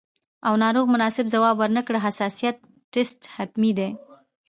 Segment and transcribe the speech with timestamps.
[0.47, 2.57] او ناروغ مناسب ځواب ورنکړي، حساسیت
[2.93, 3.89] ټسټ حتمي دی.